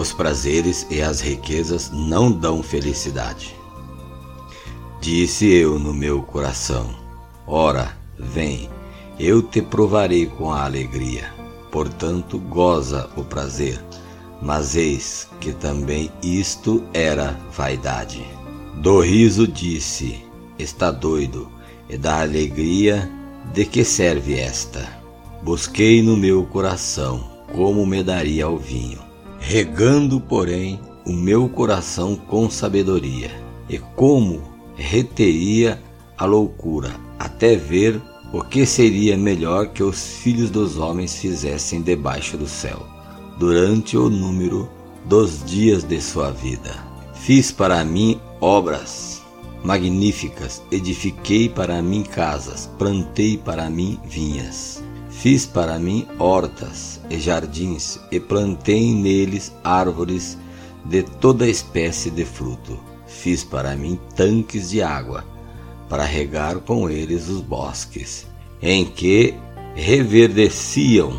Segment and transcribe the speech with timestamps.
[0.00, 3.54] Os prazeres e as riquezas não dão felicidade.
[4.98, 6.88] Disse eu no meu coração:
[7.46, 8.70] Ora, vem,
[9.18, 11.30] eu te provarei com a alegria.
[11.70, 13.78] Portanto, goza o prazer.
[14.40, 18.24] Mas eis que também isto era vaidade.
[18.76, 20.24] Do riso disse:
[20.58, 21.46] Está doido,
[21.90, 23.06] e da alegria,
[23.52, 24.80] de que serve esta?
[25.42, 29.09] Busquei no meu coração como me daria ao vinho,
[29.40, 33.30] regando, porém, o meu coração com sabedoria,
[33.68, 34.42] e como
[34.76, 35.82] reteria
[36.16, 38.00] a loucura, até ver
[38.32, 42.86] o que seria melhor que os filhos dos homens fizessem debaixo do céu,
[43.38, 44.68] durante o número
[45.06, 46.72] dos dias de sua vida.
[47.14, 49.20] Fiz para mim obras
[49.64, 54.82] magníficas, edifiquei para mim casas, plantei para mim vinhas.
[55.20, 60.38] Fiz para mim hortas e jardins, e plantei neles árvores
[60.82, 62.80] de toda espécie de fruto.
[63.06, 65.22] Fiz para mim tanques de água,
[65.90, 68.26] para regar com eles os bosques,
[68.62, 69.34] em que
[69.74, 71.12] reverdeciam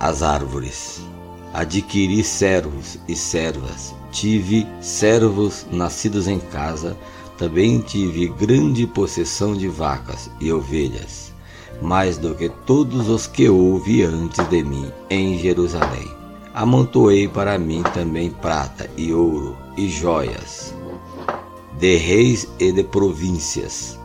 [0.00, 1.00] as árvores.
[1.54, 6.96] Adquiri servos e servas, tive servos nascidos em casa,
[7.38, 11.25] também tive grande possessão de vacas e ovelhas,
[11.80, 16.10] mais do que todos os que houve antes de mim em Jerusalém.
[16.54, 20.74] Amontoei para mim também prata e ouro e joias,
[21.78, 23.98] de reis e de províncias.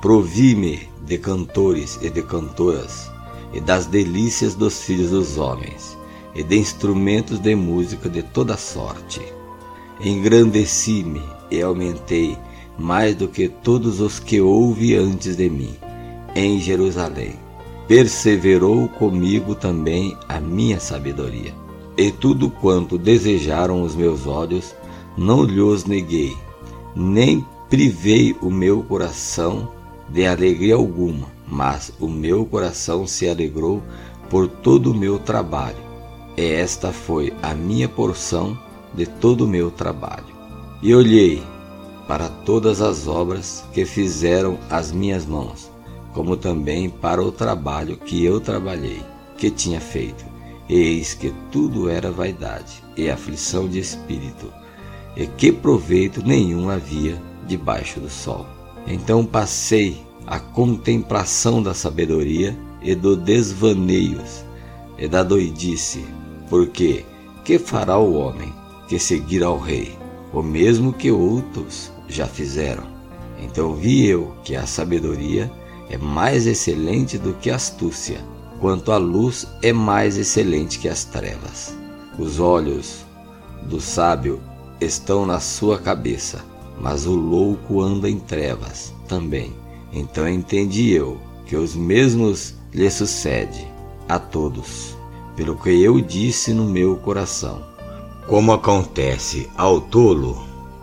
[0.00, 3.10] Provi-me de cantores e de cantoras,
[3.52, 5.96] e das delícias dos filhos dos homens,
[6.34, 9.22] e de instrumentos de música de toda sorte.
[10.00, 12.36] Engrandeci-me e aumentei
[12.78, 15.74] mais do que todos os que houve antes de mim,
[16.36, 17.34] em Jerusalém.
[17.88, 21.52] Perseverou comigo também a minha sabedoria.
[21.96, 24.76] E tudo quanto desejaram os meus olhos,
[25.16, 26.36] não lhos neguei
[26.96, 29.68] nem privei o meu coração
[30.08, 33.82] de alegria alguma, mas o meu coração se alegrou
[34.30, 35.76] por todo o meu trabalho.
[36.38, 38.58] E esta foi a minha porção
[38.94, 40.34] de todo o meu trabalho.
[40.82, 41.42] E olhei
[42.08, 45.70] para todas as obras que fizeram as minhas mãos,
[46.16, 49.02] como também para o trabalho que eu trabalhei,
[49.36, 50.24] que tinha feito.
[50.66, 54.50] eis que tudo era vaidade e aflição de espírito
[55.14, 58.46] e que proveito nenhum havia debaixo do sol.
[58.86, 64.42] Então passei à contemplação da sabedoria e do desvaneios
[64.96, 66.02] e da doidice,
[66.48, 67.04] porque
[67.44, 68.52] que fará o homem
[68.88, 69.94] que seguir ao rei,
[70.32, 72.84] o mesmo que outros já fizeram?
[73.38, 75.52] Então vi eu que a sabedoria
[75.88, 78.20] é mais excelente do que a astúcia,
[78.60, 81.76] quanto a luz é mais excelente que as trevas.
[82.18, 83.04] Os olhos
[83.64, 84.40] do sábio
[84.80, 86.44] estão na sua cabeça,
[86.80, 89.52] mas o louco anda em trevas também.
[89.92, 93.66] Então entendi eu que os mesmos lhe sucede
[94.08, 94.96] a todos,
[95.36, 97.62] pelo que eu disse no meu coração.
[98.26, 100.36] Como acontece ao tolo,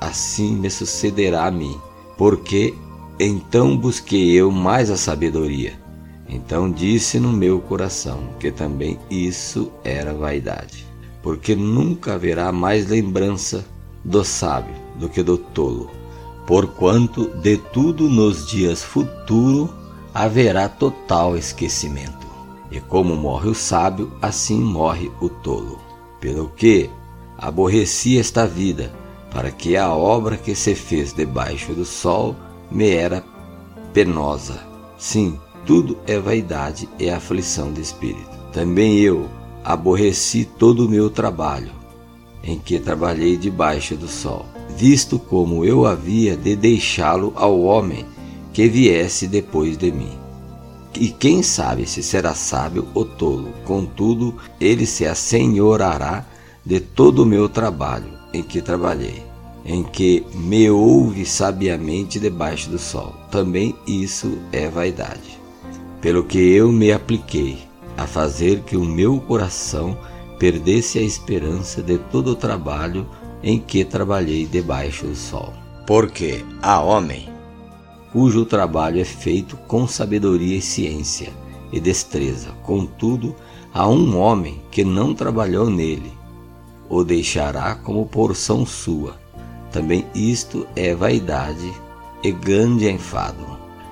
[0.00, 1.78] assim me sucederá a mim,
[2.16, 2.74] porque
[3.18, 5.74] então busquei eu mais a sabedoria.
[6.28, 10.86] Então disse no meu coração que também isso era vaidade,
[11.22, 13.64] porque nunca haverá mais lembrança
[14.04, 15.90] do sábio do que do tolo,
[16.46, 19.70] porquanto de tudo nos dias futuros
[20.12, 22.26] haverá total esquecimento.
[22.70, 25.78] E como morre o sábio, assim morre o tolo.
[26.20, 26.90] Pelo que
[27.38, 28.92] aborreci esta vida,
[29.30, 32.34] para que a obra que se fez debaixo do sol
[32.76, 33.24] me era
[33.94, 34.60] penosa.
[34.98, 38.36] Sim, tudo é vaidade e aflição de espírito.
[38.52, 39.26] Também eu
[39.64, 41.72] aborreci todo o meu trabalho,
[42.44, 44.44] em que trabalhei debaixo do sol,
[44.76, 48.04] visto como eu havia de deixá-lo ao homem
[48.52, 50.12] que viesse depois de mim.
[50.98, 56.24] E quem sabe se será sábio ou tolo, contudo, ele se assenhorará
[56.64, 59.22] de todo o meu trabalho em que trabalhei,
[59.66, 63.14] em que me ouve sabiamente debaixo do sol.
[63.30, 65.38] Também isso é vaidade.
[66.00, 67.58] Pelo que eu me apliquei
[67.96, 69.98] a fazer que o meu coração
[70.38, 73.06] perdesse a esperança de todo o trabalho
[73.42, 75.52] em que trabalhei debaixo do sol.
[75.86, 77.28] Porque há homem
[78.12, 81.32] cujo trabalho é feito com sabedoria e ciência
[81.72, 83.34] e destreza, contudo,
[83.74, 86.12] há um homem que não trabalhou nele,
[86.88, 89.16] o deixará como porção sua.
[89.76, 91.70] Também isto é vaidade
[92.22, 93.44] e grande enfado.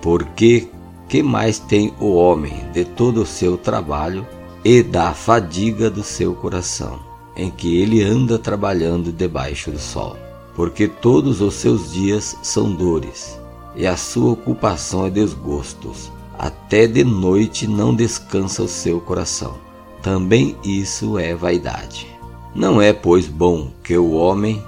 [0.00, 0.70] Porque
[1.06, 4.26] que mais tem o homem de todo o seu trabalho
[4.64, 6.98] e da fadiga do seu coração.
[7.36, 10.16] em que ele anda trabalhando debaixo do sol,
[10.54, 13.38] porque todos os seus dias são dores,
[13.74, 16.10] e a sua ocupação é desgostos.
[16.38, 19.54] Até de noite não descansa o seu coração.
[20.02, 22.06] Também isso é vaidade.
[22.54, 24.62] Não é, pois, bom que o homem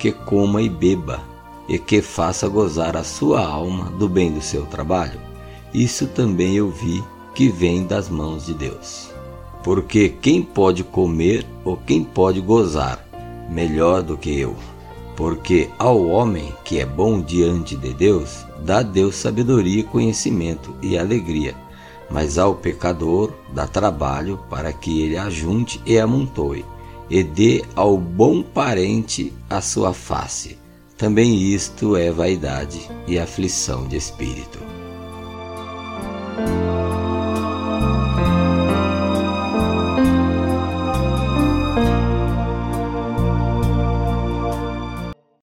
[0.00, 1.20] que coma e beba,
[1.68, 5.20] e que faça gozar a sua alma do bem do seu trabalho.
[5.74, 7.04] Isso também eu vi
[7.34, 9.10] que vem das mãos de Deus.
[9.62, 13.06] Porque quem pode comer ou quem pode gozar
[13.50, 14.56] melhor do que eu?
[15.14, 21.54] Porque ao homem que é bom diante de Deus, dá Deus sabedoria, conhecimento e alegria,
[22.10, 26.64] mas ao pecador dá trabalho para que ele ajunte e amontoe,
[27.10, 30.56] e dê ao bom parente a sua face.
[30.96, 34.79] Também isto é vaidade e aflição de espírito.